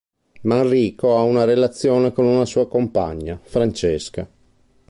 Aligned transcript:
Manrico 0.45 1.15
ha 1.15 1.21
una 1.21 1.43
relazione 1.43 2.11
con 2.11 2.25
una 2.25 2.45
sua 2.45 2.67
compagna, 2.67 3.39
Francesca. 3.39 4.27